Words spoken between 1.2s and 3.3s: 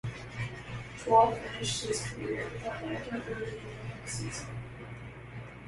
finished his career with Atlanta